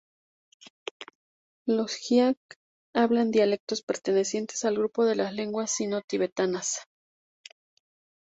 [1.67, 2.35] Los qiang
[2.95, 6.79] hablan dialectos pertenecientes al grupo de las lenguas sino-tibetanas.